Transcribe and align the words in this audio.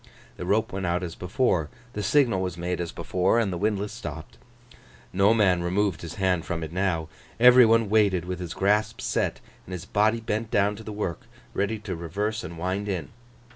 The 0.37 0.47
rope 0.47 0.73
went 0.73 0.87
out 0.87 1.03
as 1.03 1.13
before, 1.13 1.69
the 1.93 2.01
signal 2.01 2.41
was 2.41 2.57
made 2.57 2.81
as 2.81 2.91
before, 2.91 3.37
and 3.37 3.53
the 3.53 3.57
windlass 3.59 3.91
stopped. 3.91 4.39
No 5.13 5.31
man 5.31 5.61
removed 5.61 6.01
his 6.01 6.15
hand 6.15 6.43
from 6.43 6.63
it 6.63 6.73
now. 6.73 7.07
Every 7.39 7.67
one 7.67 7.87
waited 7.87 8.25
with 8.25 8.39
his 8.39 8.55
grasp 8.55 8.99
set, 8.99 9.41
and 9.67 9.73
his 9.73 9.85
body 9.85 10.19
bent 10.19 10.49
down 10.49 10.75
to 10.77 10.83
the 10.83 10.91
work, 10.91 11.27
ready 11.53 11.77
to 11.77 11.95
reverse 11.95 12.43
and 12.43 12.57
wind 12.57 12.89
in. 12.89 13.09